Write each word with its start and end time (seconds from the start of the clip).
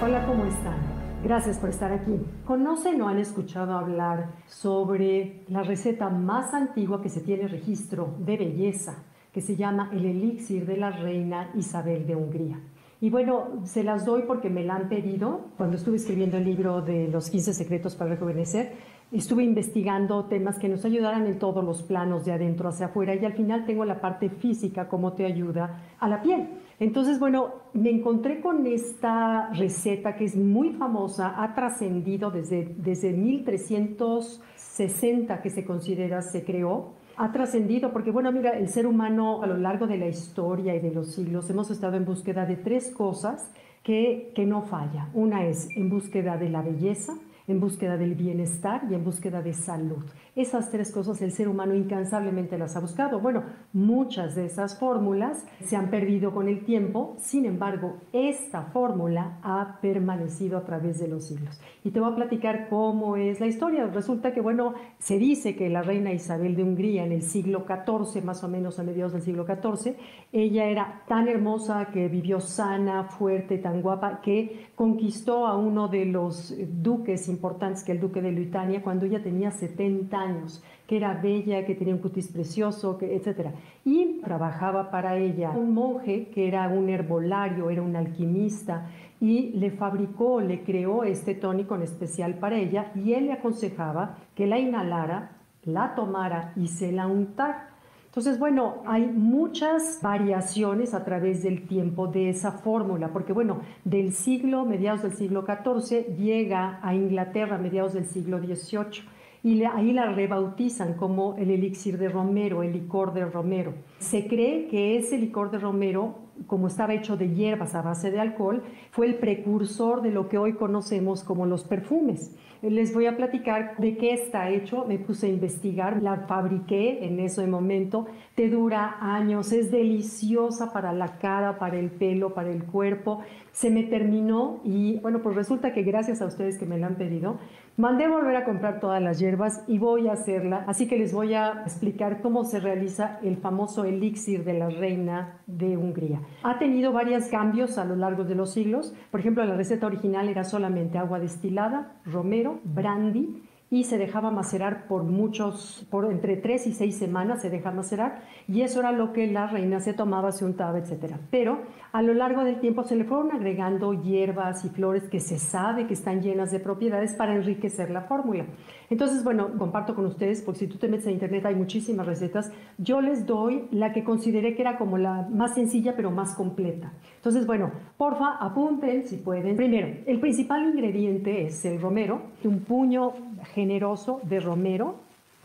Hola, 0.00 0.24
¿cómo 0.26 0.44
están? 0.44 0.78
Gracias 1.24 1.58
por 1.58 1.70
estar 1.70 1.90
aquí. 1.90 2.24
¿Conocen 2.44 3.02
o 3.02 3.08
han 3.08 3.18
escuchado 3.18 3.76
hablar 3.76 4.30
sobre 4.46 5.42
la 5.48 5.64
receta 5.64 6.08
más 6.08 6.54
antigua 6.54 7.02
que 7.02 7.08
se 7.08 7.20
tiene 7.20 7.48
registro 7.48 8.14
de 8.20 8.36
belleza, 8.36 9.02
que 9.32 9.40
se 9.40 9.56
llama 9.56 9.90
el 9.92 10.04
elixir 10.04 10.66
de 10.66 10.76
la 10.76 10.92
reina 10.92 11.50
Isabel 11.56 12.06
de 12.06 12.14
Hungría? 12.14 12.60
Y 13.00 13.10
bueno, 13.10 13.60
se 13.64 13.84
las 13.84 14.04
doy 14.04 14.22
porque 14.22 14.50
me 14.50 14.64
la 14.64 14.74
han 14.74 14.88
pedido. 14.88 15.42
Cuando 15.56 15.76
estuve 15.76 15.94
escribiendo 15.96 16.36
el 16.36 16.44
libro 16.44 16.82
de 16.82 17.06
los 17.06 17.30
15 17.30 17.54
secretos 17.54 17.94
para 17.94 18.10
rejuvenecer, 18.10 18.72
estuve 19.12 19.44
investigando 19.44 20.24
temas 20.24 20.58
que 20.58 20.68
nos 20.68 20.84
ayudaran 20.84 21.24
en 21.26 21.38
todos 21.38 21.64
los 21.64 21.84
planos, 21.84 22.24
de 22.24 22.32
adentro 22.32 22.68
hacia 22.68 22.86
afuera, 22.86 23.14
y 23.14 23.24
al 23.24 23.34
final 23.34 23.66
tengo 23.66 23.84
la 23.84 24.00
parte 24.00 24.30
física, 24.30 24.88
cómo 24.88 25.12
te 25.12 25.24
ayuda 25.24 25.80
a 26.00 26.08
la 26.08 26.22
piel. 26.22 26.48
Entonces, 26.80 27.20
bueno, 27.20 27.54
me 27.72 27.90
encontré 27.90 28.40
con 28.40 28.66
esta 28.66 29.50
receta 29.52 30.16
que 30.16 30.24
es 30.24 30.34
muy 30.34 30.72
famosa, 30.72 31.40
ha 31.40 31.54
trascendido 31.54 32.32
desde, 32.32 32.74
desde 32.78 33.12
1360 33.12 35.40
que 35.40 35.50
se 35.50 35.64
considera, 35.64 36.20
se 36.22 36.44
creó, 36.44 36.97
ha 37.18 37.32
trascendido 37.32 37.92
porque, 37.92 38.12
bueno, 38.12 38.30
mira, 38.30 38.56
el 38.56 38.68
ser 38.68 38.86
humano 38.86 39.42
a 39.42 39.46
lo 39.46 39.56
largo 39.56 39.86
de 39.86 39.98
la 39.98 40.06
historia 40.06 40.74
y 40.76 40.80
de 40.80 40.92
los 40.92 41.14
siglos 41.14 41.50
hemos 41.50 41.70
estado 41.70 41.96
en 41.96 42.04
búsqueda 42.04 42.46
de 42.46 42.56
tres 42.56 42.90
cosas 42.90 43.50
que, 43.82 44.32
que 44.36 44.46
no 44.46 44.62
falla. 44.62 45.08
Una 45.14 45.44
es 45.44 45.68
en 45.76 45.90
búsqueda 45.90 46.36
de 46.36 46.48
la 46.48 46.62
belleza, 46.62 47.14
en 47.48 47.60
búsqueda 47.60 47.96
del 47.96 48.14
bienestar 48.14 48.82
y 48.88 48.94
en 48.94 49.02
búsqueda 49.02 49.42
de 49.42 49.54
salud. 49.54 50.04
Esas 50.36 50.70
tres 50.70 50.92
cosas 50.92 51.20
el 51.22 51.32
ser 51.32 51.48
humano 51.48 51.74
incansablemente 51.74 52.58
las 52.58 52.76
ha 52.76 52.80
buscado. 52.80 53.18
Bueno, 53.18 53.42
muchas 53.72 54.36
de 54.36 54.46
esas 54.46 54.78
fórmulas 54.78 55.44
se 55.64 55.74
han 55.74 55.90
perdido 55.90 56.32
con 56.32 56.46
el 56.46 56.64
tiempo, 56.64 57.16
sin 57.18 57.44
embargo, 57.44 57.96
esta 58.12 58.62
fórmula 58.62 59.38
ha 59.42 59.78
permanecido 59.80 60.58
a 60.58 60.64
través 60.64 61.00
de 61.00 61.08
los 61.08 61.24
siglos. 61.24 61.60
Y 61.82 61.90
te 61.90 62.00
voy 62.00 62.12
a 62.12 62.16
platicar 62.16 62.68
cómo 62.68 63.16
es 63.16 63.40
la 63.40 63.46
historia. 63.46 63.86
Resulta 63.86 64.32
que, 64.32 64.40
bueno, 64.40 64.74
se 64.98 65.18
dice 65.18 65.56
que 65.56 65.68
la 65.68 65.82
reina 65.82 66.12
Isabel 66.12 66.54
de 66.54 66.62
Hungría 66.62 67.04
en 67.04 67.12
el 67.12 67.22
siglo 67.22 67.64
XIV, 67.66 68.22
más 68.22 68.44
o 68.44 68.48
menos 68.48 68.78
a 68.78 68.82
mediados 68.82 69.14
del 69.14 69.22
siglo 69.22 69.46
XIV, 69.46 69.96
ella 70.32 70.66
era 70.66 71.02
tan 71.08 71.28
hermosa 71.28 71.88
que 71.92 72.08
vivió 72.08 72.40
sana, 72.40 73.04
fuerte, 73.04 73.58
tan 73.58 73.80
guapa, 73.80 74.20
que 74.20 74.68
conquistó 74.74 75.46
a 75.46 75.56
uno 75.56 75.88
de 75.88 76.04
los 76.04 76.54
duques 76.68 77.28
importantes 77.38 77.84
que 77.84 77.92
el 77.92 78.00
duque 78.00 78.20
de 78.20 78.32
Luitania 78.32 78.82
cuando 78.82 79.06
ella 79.06 79.22
tenía 79.22 79.52
70 79.52 80.20
años, 80.20 80.62
que 80.88 80.96
era 80.96 81.14
bella, 81.14 81.64
que 81.64 81.76
tenía 81.76 81.94
un 81.94 82.00
cutis 82.00 82.32
precioso, 82.32 82.98
que, 82.98 83.14
etc. 83.14 83.50
Y 83.84 84.20
trabajaba 84.24 84.90
para 84.90 85.16
ella 85.16 85.50
un 85.50 85.72
monje 85.72 86.28
que 86.34 86.48
era 86.48 86.68
un 86.68 86.88
herbolario, 86.88 87.70
era 87.70 87.82
un 87.82 87.94
alquimista 87.94 88.86
y 89.20 89.50
le 89.50 89.70
fabricó, 89.70 90.40
le 90.40 90.64
creó 90.64 91.04
este 91.04 91.34
tónico 91.34 91.76
en 91.76 91.82
especial 91.82 92.34
para 92.34 92.56
ella 92.56 92.90
y 92.96 93.12
él 93.12 93.26
le 93.26 93.32
aconsejaba 93.34 94.16
que 94.34 94.46
la 94.46 94.58
inhalara, 94.58 95.36
la 95.64 95.94
tomara 95.94 96.52
y 96.56 96.66
se 96.66 96.90
la 96.90 97.06
untara. 97.06 97.67
Entonces, 98.08 98.38
bueno, 98.38 98.82
hay 98.86 99.06
muchas 99.06 100.00
variaciones 100.02 100.94
a 100.94 101.04
través 101.04 101.42
del 101.42 101.68
tiempo 101.68 102.06
de 102.08 102.30
esa 102.30 102.52
fórmula, 102.52 103.12
porque 103.12 103.34
bueno, 103.34 103.60
del 103.84 104.12
siglo, 104.12 104.64
mediados 104.64 105.02
del 105.02 105.12
siglo 105.12 105.44
XIV, 105.46 106.16
llega 106.16 106.80
a 106.82 106.94
Inglaterra 106.94 107.58
mediados 107.58 107.92
del 107.92 108.06
siglo 108.06 108.38
XVIII 108.38 109.04
y 109.44 109.62
ahí 109.62 109.92
la 109.92 110.12
rebautizan 110.12 110.94
como 110.94 111.36
el 111.36 111.50
elixir 111.50 111.98
de 111.98 112.08
Romero, 112.08 112.62
el 112.62 112.72
licor 112.72 113.12
de 113.12 113.26
Romero. 113.26 113.74
Se 113.98 114.26
cree 114.26 114.68
que 114.68 114.96
ese 114.96 115.18
licor 115.18 115.50
de 115.50 115.58
Romero, 115.58 116.16
como 116.46 116.68
estaba 116.68 116.94
hecho 116.94 117.16
de 117.16 117.34
hierbas 117.34 117.74
a 117.74 117.82
base 117.82 118.10
de 118.10 118.20
alcohol, 118.20 118.62
fue 118.90 119.06
el 119.06 119.16
precursor 119.16 120.02
de 120.02 120.10
lo 120.10 120.28
que 120.28 120.38
hoy 120.38 120.54
conocemos 120.54 121.24
como 121.24 121.46
los 121.46 121.64
perfumes. 121.64 122.34
Les 122.60 122.92
voy 122.92 123.06
a 123.06 123.16
platicar 123.16 123.76
de 123.78 123.96
qué 123.96 124.12
está 124.12 124.50
hecho. 124.50 124.84
Me 124.88 124.98
puse 124.98 125.26
a 125.26 125.30
investigar, 125.30 126.02
la 126.02 126.26
fabriqué 126.26 127.06
en 127.06 127.20
ese 127.20 127.46
momento. 127.46 128.06
Te 128.34 128.48
dura 128.48 128.96
años, 129.00 129.52
es 129.52 129.70
deliciosa 129.70 130.72
para 130.72 130.92
la 130.92 131.18
cara, 131.18 131.58
para 131.58 131.78
el 131.78 131.90
pelo, 131.90 132.34
para 132.34 132.50
el 132.50 132.64
cuerpo. 132.64 133.20
Se 133.52 133.70
me 133.70 133.84
terminó 133.84 134.60
y 134.64 134.98
bueno, 134.98 135.20
pues 135.22 135.36
resulta 135.36 135.72
que 135.72 135.82
gracias 135.82 136.20
a 136.20 136.26
ustedes 136.26 136.58
que 136.58 136.66
me 136.66 136.78
la 136.78 136.88
han 136.88 136.96
pedido, 136.96 137.38
mandé 137.76 138.08
volver 138.08 138.34
a 138.34 138.44
comprar 138.44 138.80
todas 138.80 139.00
las 139.00 139.20
hierbas 139.20 139.62
y 139.68 139.78
voy 139.78 140.08
a 140.08 140.12
hacerla. 140.12 140.64
Así 140.66 140.88
que 140.88 140.98
les 140.98 141.12
voy 141.12 141.34
a 141.34 141.62
explicar 141.62 142.20
cómo 142.20 142.42
se 142.42 142.58
realiza 142.58 143.20
el 143.22 143.36
famoso 143.36 143.84
elixir 143.84 144.44
de 144.44 144.54
la 144.54 144.68
reina 144.68 145.40
de 145.46 145.76
Hungría. 145.76 146.20
Ha 146.42 146.58
tenido 146.58 146.92
varios 146.92 147.26
cambios 147.26 147.78
a 147.78 147.84
lo 147.84 147.96
largo 147.96 148.24
de 148.24 148.34
los 148.34 148.52
siglos. 148.52 148.94
Por 149.10 149.20
ejemplo, 149.20 149.44
la 149.44 149.56
receta 149.56 149.86
original 149.86 150.28
era 150.28 150.44
solamente 150.44 150.98
agua 150.98 151.18
destilada, 151.18 152.00
romero, 152.04 152.60
brandy, 152.64 153.42
y 153.70 153.84
se 153.84 153.98
dejaba 153.98 154.30
macerar 154.30 154.86
por 154.86 155.02
muchos, 155.02 155.86
por 155.90 156.10
entre 156.10 156.36
tres 156.36 156.66
y 156.66 156.72
seis 156.72 156.96
semanas 156.96 157.42
se 157.42 157.50
deja 157.50 157.70
macerar 157.70 158.22
y 158.46 158.62
eso 158.62 158.80
era 158.80 158.92
lo 158.92 159.12
que 159.12 159.26
la 159.26 159.46
reina 159.46 159.80
se 159.80 159.92
tomaba, 159.92 160.32
se 160.32 160.44
untaba, 160.44 160.78
etc. 160.78 161.16
Pero 161.30 161.60
a 161.92 162.02
lo 162.02 162.14
largo 162.14 162.44
del 162.44 162.60
tiempo 162.60 162.84
se 162.84 162.96
le 162.96 163.04
fueron 163.04 163.32
agregando 163.32 163.92
hierbas 163.92 164.64
y 164.64 164.70
flores 164.70 165.08
que 165.08 165.20
se 165.20 165.38
sabe 165.38 165.86
que 165.86 165.94
están 165.94 166.22
llenas 166.22 166.50
de 166.50 166.60
propiedades 166.60 167.14
para 167.14 167.34
enriquecer 167.34 167.90
la 167.90 168.02
fórmula. 168.02 168.46
Entonces, 168.90 169.22
bueno, 169.22 169.50
comparto 169.58 169.94
con 169.94 170.06
ustedes, 170.06 170.40
porque 170.40 170.60
si 170.60 170.66
tú 170.66 170.78
te 170.78 170.88
metes 170.88 171.06
a 171.06 171.10
internet 171.10 171.44
hay 171.44 171.54
muchísimas 171.54 172.06
recetas, 172.06 172.50
yo 172.78 173.02
les 173.02 173.26
doy 173.26 173.68
la 173.70 173.92
que 173.92 174.02
consideré 174.02 174.54
que 174.54 174.62
era 174.62 174.78
como 174.78 174.96
la 174.96 175.28
más 175.30 175.54
sencilla 175.54 175.94
pero 175.94 176.10
más 176.10 176.34
completa. 176.34 176.92
Entonces, 177.16 177.46
bueno, 177.46 177.70
porfa, 177.98 178.36
apunten 178.40 179.06
si 179.06 179.16
pueden. 179.16 179.56
Primero, 179.56 179.88
el 180.06 180.20
principal 180.20 180.64
ingrediente 180.64 181.46
es 181.46 181.64
el 181.66 181.80
romero, 181.80 182.22
un 182.44 182.60
puño 182.60 183.12
generoso 183.58 184.20
de 184.22 184.38
romero. 184.38 184.94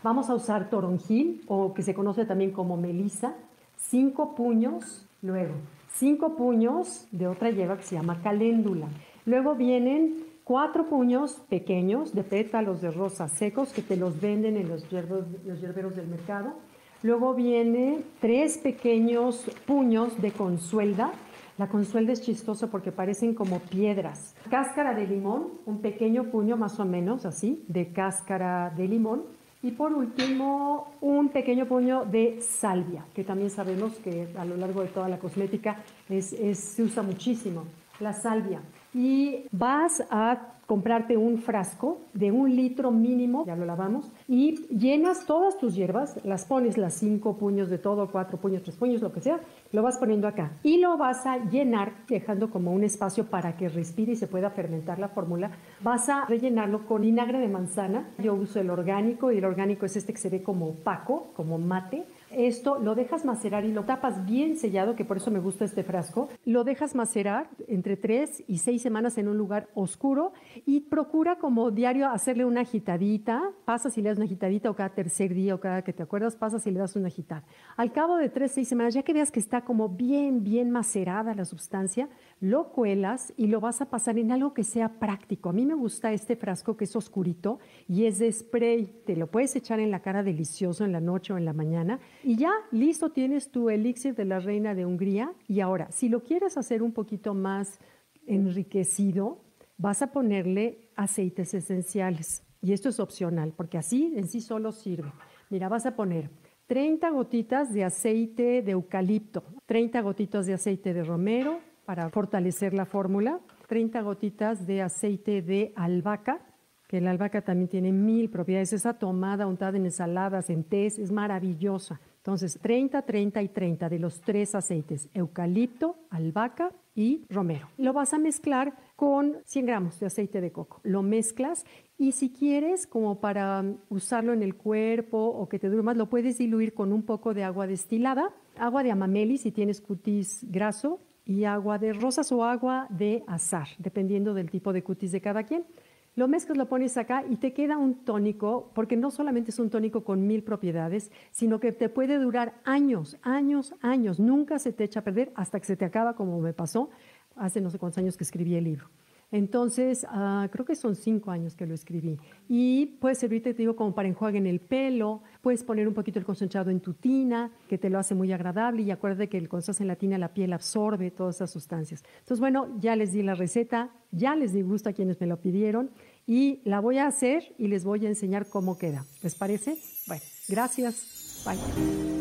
Vamos 0.04 0.30
a 0.30 0.34
usar 0.34 0.70
toronjil 0.70 1.42
o 1.48 1.74
que 1.74 1.82
se 1.82 1.94
conoce 1.94 2.24
también 2.24 2.52
como 2.52 2.76
melisa. 2.76 3.34
Cinco 3.76 4.36
puños, 4.36 5.06
luego 5.20 5.54
cinco 5.94 6.36
puños 6.36 7.06
de 7.12 7.26
otra 7.26 7.50
hierba 7.50 7.76
que 7.76 7.84
se 7.84 7.96
llama 7.96 8.20
caléndula. 8.22 8.86
Luego 9.26 9.54
vienen 9.54 10.24
cuatro 10.44 10.86
puños 10.88 11.40
pequeños 11.48 12.14
de 12.14 12.24
pétalos 12.24 12.80
de 12.82 12.90
rosa 12.90 13.28
secos 13.28 13.72
que 13.72 13.82
te 13.82 13.96
los 13.96 14.20
venden 14.20 14.56
en 14.56 14.68
los, 14.68 14.88
hierberos, 14.90 15.26
los 15.44 15.60
hierberos 15.60 15.96
del 15.96 16.08
mercado. 16.08 16.54
Luego 17.02 17.34
viene 17.34 18.02
tres 18.20 18.58
pequeños 18.58 19.50
puños 19.66 20.20
de 20.20 20.32
consuelda 20.32 21.12
la 21.56 21.68
consuelda 21.68 22.12
es 22.12 22.22
chistosa 22.22 22.68
porque 22.68 22.90
parecen 22.90 23.34
como 23.34 23.60
piedras. 23.60 24.34
Cáscara 24.50 24.94
de 24.94 25.06
limón, 25.06 25.50
un 25.66 25.80
pequeño 25.80 26.24
puño 26.24 26.56
más 26.56 26.80
o 26.80 26.84
menos 26.84 27.24
así, 27.26 27.64
de 27.68 27.92
cáscara 27.92 28.70
de 28.70 28.88
limón. 28.88 29.22
Y 29.62 29.70
por 29.70 29.92
último, 29.94 30.92
un 31.00 31.30
pequeño 31.30 31.66
puño 31.66 32.04
de 32.04 32.40
salvia, 32.42 33.06
que 33.14 33.24
también 33.24 33.50
sabemos 33.50 33.94
que 33.94 34.28
a 34.36 34.44
lo 34.44 34.56
largo 34.56 34.82
de 34.82 34.88
toda 34.88 35.08
la 35.08 35.18
cosmética 35.18 35.78
es, 36.08 36.34
se 36.58 36.82
usa 36.82 37.02
muchísimo. 37.02 37.64
La 38.00 38.12
salvia. 38.12 38.60
Y 38.92 39.46
vas 39.52 40.02
a 40.10 40.53
comprarte 40.66 41.16
un 41.16 41.38
frasco 41.38 41.98
de 42.12 42.32
un 42.32 42.54
litro 42.54 42.90
mínimo, 42.90 43.44
ya 43.46 43.56
lo 43.56 43.64
lavamos, 43.64 44.10
y 44.28 44.66
llenas 44.68 45.26
todas 45.26 45.58
tus 45.58 45.74
hierbas, 45.74 46.18
las 46.24 46.44
pones 46.44 46.78
las 46.78 46.94
cinco 46.94 47.36
puños 47.36 47.70
de 47.70 47.78
todo, 47.78 48.10
cuatro 48.10 48.38
puños, 48.38 48.62
tres 48.62 48.76
puños, 48.76 49.02
lo 49.02 49.12
que 49.12 49.20
sea, 49.20 49.40
lo 49.72 49.82
vas 49.82 49.98
poniendo 49.98 50.28
acá 50.28 50.52
y 50.62 50.78
lo 50.78 50.96
vas 50.96 51.26
a 51.26 51.38
llenar 51.38 51.92
dejando 52.08 52.50
como 52.50 52.72
un 52.72 52.84
espacio 52.84 53.26
para 53.26 53.56
que 53.56 53.68
respire 53.68 54.12
y 54.12 54.16
se 54.16 54.26
pueda 54.26 54.50
fermentar 54.50 54.98
la 54.98 55.08
fórmula. 55.08 55.50
Vas 55.80 56.08
a 56.08 56.24
rellenarlo 56.26 56.86
con 56.86 57.02
vinagre 57.02 57.38
de 57.38 57.48
manzana. 57.48 58.08
Yo 58.18 58.34
uso 58.34 58.60
el 58.60 58.70
orgánico 58.70 59.30
y 59.30 59.38
el 59.38 59.44
orgánico 59.44 59.86
es 59.86 59.96
este 59.96 60.12
que 60.12 60.18
se 60.18 60.30
ve 60.30 60.42
como 60.42 60.68
opaco, 60.68 61.28
como 61.34 61.58
mate. 61.58 62.04
Esto 62.36 62.78
lo 62.78 62.94
dejas 62.94 63.24
macerar 63.24 63.64
y 63.64 63.72
lo 63.72 63.84
tapas 63.84 64.26
bien 64.26 64.56
sellado, 64.56 64.96
que 64.96 65.04
por 65.04 65.18
eso 65.18 65.30
me 65.30 65.38
gusta 65.38 65.64
este 65.64 65.84
frasco. 65.84 66.28
Lo 66.44 66.64
dejas 66.64 66.94
macerar 66.94 67.48
entre 67.68 67.96
tres 67.96 68.42
y 68.48 68.58
seis 68.58 68.82
semanas 68.82 69.18
en 69.18 69.28
un 69.28 69.38
lugar 69.38 69.68
oscuro 69.74 70.32
y 70.66 70.80
procura 70.80 71.38
como 71.38 71.70
diario 71.70 72.08
hacerle 72.08 72.44
una 72.44 72.62
agitadita. 72.62 73.52
Pasas 73.64 73.96
y 73.98 74.02
le 74.02 74.08
das 74.08 74.18
una 74.18 74.26
agitadita 74.26 74.68
o 74.68 74.74
cada 74.74 74.90
tercer 74.90 75.32
día 75.32 75.54
o 75.54 75.60
cada 75.60 75.82
que 75.82 75.92
te 75.92 76.02
acuerdas, 76.02 76.34
pasas 76.34 76.66
y 76.66 76.72
le 76.72 76.80
das 76.80 76.96
una 76.96 77.06
agitada. 77.06 77.44
Al 77.76 77.92
cabo 77.92 78.16
de 78.16 78.28
tres, 78.28 78.52
seis 78.52 78.66
semanas, 78.66 78.94
ya 78.94 79.02
que 79.02 79.12
veas 79.12 79.30
que 79.30 79.40
está 79.40 79.60
como 79.62 79.88
bien, 79.88 80.42
bien 80.42 80.70
macerada 80.70 81.34
la 81.34 81.44
sustancia, 81.44 82.08
lo 82.40 82.70
cuelas 82.72 83.32
y 83.36 83.46
lo 83.46 83.60
vas 83.60 83.80
a 83.80 83.90
pasar 83.90 84.18
en 84.18 84.32
algo 84.32 84.54
que 84.54 84.64
sea 84.64 84.98
práctico. 84.98 85.50
A 85.50 85.52
mí 85.52 85.64
me 85.64 85.74
gusta 85.74 86.12
este 86.12 86.34
frasco 86.34 86.76
que 86.76 86.84
es 86.84 86.96
oscurito 86.96 87.60
y 87.88 88.06
es 88.06 88.18
de 88.18 88.32
spray. 88.32 88.86
Te 89.06 89.16
lo 89.16 89.28
puedes 89.28 89.54
echar 89.54 89.78
en 89.78 89.90
la 89.90 90.00
cara 90.00 90.22
delicioso 90.22 90.84
en 90.84 90.92
la 90.92 91.00
noche 91.00 91.32
o 91.32 91.38
en 91.38 91.44
la 91.44 91.52
mañana 91.52 92.00
y 92.24 92.36
ya, 92.36 92.52
listo, 92.70 93.10
tienes 93.10 93.50
tu 93.50 93.70
elixir 93.70 94.14
de 94.14 94.24
la 94.24 94.40
reina 94.40 94.74
de 94.74 94.86
Hungría. 94.86 95.32
Y 95.46 95.60
ahora, 95.60 95.90
si 95.90 96.08
lo 96.08 96.22
quieres 96.22 96.56
hacer 96.56 96.82
un 96.82 96.92
poquito 96.92 97.34
más 97.34 97.78
enriquecido, 98.26 99.44
vas 99.76 100.02
a 100.02 100.12
ponerle 100.12 100.90
aceites 100.96 101.54
esenciales. 101.54 102.42
Y 102.62 102.72
esto 102.72 102.88
es 102.88 102.98
opcional, 102.98 103.52
porque 103.54 103.76
así 103.76 104.14
en 104.16 104.26
sí 104.26 104.40
solo 104.40 104.72
sirve. 104.72 105.12
Mira, 105.50 105.68
vas 105.68 105.84
a 105.84 105.94
poner 105.94 106.30
30 106.66 107.10
gotitas 107.10 107.72
de 107.74 107.84
aceite 107.84 108.62
de 108.62 108.72
eucalipto, 108.72 109.44
30 109.66 110.00
gotitas 110.00 110.46
de 110.46 110.54
aceite 110.54 110.94
de 110.94 111.04
romero, 111.04 111.60
para 111.84 112.08
fortalecer 112.08 112.72
la 112.72 112.86
fórmula, 112.86 113.40
30 113.68 114.00
gotitas 114.00 114.66
de 114.66 114.80
aceite 114.80 115.42
de 115.42 115.74
albahaca, 115.76 116.40
que 116.88 117.00
la 117.00 117.10
albahaca 117.10 117.42
también 117.42 117.68
tiene 117.68 117.92
mil 117.92 118.30
propiedades. 118.30 118.72
Esa 118.72 118.94
tomada 118.94 119.46
untada 119.46 119.76
en 119.76 119.84
ensaladas, 119.84 120.48
en 120.48 120.64
tés, 120.64 120.98
es 120.98 121.12
maravillosa. 121.12 122.00
Entonces, 122.24 122.58
30, 122.58 123.02
30 123.02 123.42
y 123.42 123.48
30 123.48 123.90
de 123.90 123.98
los 123.98 124.22
tres 124.22 124.54
aceites, 124.54 125.10
eucalipto, 125.12 125.96
albahaca 126.08 126.72
y 126.94 127.26
romero. 127.28 127.68
Lo 127.76 127.92
vas 127.92 128.14
a 128.14 128.18
mezclar 128.18 128.74
con 128.96 129.36
100 129.44 129.66
gramos 129.66 130.00
de 130.00 130.06
aceite 130.06 130.40
de 130.40 130.50
coco. 130.50 130.80
Lo 130.84 131.02
mezclas 131.02 131.66
y 131.98 132.12
si 132.12 132.30
quieres, 132.30 132.86
como 132.86 133.20
para 133.20 133.62
usarlo 133.90 134.32
en 134.32 134.42
el 134.42 134.54
cuerpo 134.54 135.18
o 135.18 135.50
que 135.50 135.58
te 135.58 135.68
dure 135.68 135.82
más, 135.82 135.98
lo 135.98 136.08
puedes 136.08 136.38
diluir 136.38 136.72
con 136.72 136.94
un 136.94 137.02
poco 137.02 137.34
de 137.34 137.44
agua 137.44 137.66
destilada, 137.66 138.34
agua 138.56 138.82
de 138.82 138.90
amameli 138.90 139.36
si 139.36 139.52
tienes 139.52 139.82
cutis 139.82 140.50
graso 140.50 141.00
y 141.26 141.44
agua 141.44 141.78
de 141.78 141.92
rosas 141.92 142.32
o 142.32 142.42
agua 142.42 142.86
de 142.88 143.22
azar, 143.26 143.68
dependiendo 143.76 144.32
del 144.32 144.50
tipo 144.50 144.72
de 144.72 144.82
cutis 144.82 145.12
de 145.12 145.20
cada 145.20 145.42
quien. 145.42 145.66
Lo 146.16 146.28
mezclas, 146.28 146.56
lo 146.56 146.68
pones 146.68 146.96
acá 146.96 147.24
y 147.28 147.36
te 147.36 147.52
queda 147.52 147.76
un 147.76 148.04
tónico, 148.04 148.70
porque 148.74 148.96
no 148.96 149.10
solamente 149.10 149.50
es 149.50 149.58
un 149.58 149.68
tónico 149.68 150.04
con 150.04 150.26
mil 150.28 150.44
propiedades, 150.44 151.10
sino 151.32 151.58
que 151.58 151.72
te 151.72 151.88
puede 151.88 152.18
durar 152.18 152.54
años, 152.64 153.18
años, 153.22 153.74
años. 153.80 154.20
Nunca 154.20 154.60
se 154.60 154.72
te 154.72 154.84
echa 154.84 155.00
a 155.00 155.04
perder 155.04 155.32
hasta 155.34 155.58
que 155.58 155.66
se 155.66 155.76
te 155.76 155.84
acaba, 155.84 156.14
como 156.14 156.40
me 156.40 156.52
pasó 156.52 156.90
hace 157.36 157.60
no 157.60 157.68
sé 157.70 157.78
cuántos 157.80 157.98
años 157.98 158.16
que 158.16 158.22
escribí 158.22 158.54
el 158.54 158.64
libro. 158.64 158.88
Entonces, 159.34 160.04
uh, 160.04 160.48
creo 160.48 160.64
que 160.64 160.76
son 160.76 160.94
cinco 160.94 161.32
años 161.32 161.56
que 161.56 161.66
lo 161.66 161.74
escribí. 161.74 162.16
Y 162.48 162.86
puede 163.00 163.16
servirte, 163.16 163.52
te 163.52 163.62
digo, 163.62 163.74
como 163.74 163.92
para 163.92 164.06
enjuague 164.06 164.38
en 164.38 164.46
el 164.46 164.60
pelo, 164.60 165.22
puedes 165.42 165.64
poner 165.64 165.88
un 165.88 165.94
poquito 165.94 166.20
el 166.20 166.24
concentrado 166.24 166.70
en 166.70 166.78
tu 166.78 166.94
tina, 166.94 167.50
que 167.68 167.76
te 167.76 167.90
lo 167.90 167.98
hace 167.98 168.14
muy 168.14 168.30
agradable, 168.30 168.82
y 168.82 168.92
acuérdate 168.92 169.28
que 169.28 169.36
el 169.36 169.48
concentrado 169.48 169.82
en 169.82 169.88
la 169.88 169.96
tina, 169.96 170.18
la 170.18 170.32
piel 170.32 170.52
absorbe 170.52 171.10
todas 171.10 171.34
esas 171.34 171.50
sustancias. 171.50 172.04
Entonces, 172.20 172.38
bueno, 172.38 172.78
ya 172.78 172.94
les 172.94 173.12
di 173.12 173.24
la 173.24 173.34
receta, 173.34 173.90
ya 174.12 174.36
les 174.36 174.52
di 174.52 174.62
gusto 174.62 174.90
a 174.90 174.92
quienes 174.92 175.20
me 175.20 175.26
lo 175.26 175.40
pidieron, 175.40 175.90
y 176.28 176.60
la 176.64 176.78
voy 176.78 176.98
a 176.98 177.08
hacer 177.08 177.56
y 177.58 177.66
les 177.66 177.82
voy 177.82 178.06
a 178.06 178.08
enseñar 178.08 178.48
cómo 178.48 178.78
queda. 178.78 179.04
¿Les 179.24 179.34
parece? 179.34 179.76
Bueno, 180.06 180.22
gracias. 180.48 181.42
Bye. 181.44 182.13